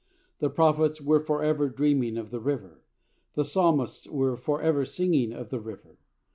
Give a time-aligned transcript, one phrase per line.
[0.39, 2.81] The prophets were for ever dreaming of the river;
[3.35, 5.99] the psalmists were for ever singing of the river.